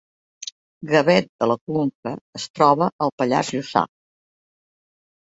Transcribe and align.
Gavet 0.91 1.29
de 1.43 1.51
la 1.51 1.59
Conca 1.71 2.15
es 2.41 2.49
troba 2.57 2.91
al 3.09 3.15
Pallars 3.19 3.55
Jussà 3.57 3.89